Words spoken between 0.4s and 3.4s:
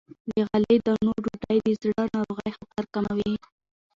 غلې- دانو ډوډۍ د زړه ناروغۍ خطر کموي.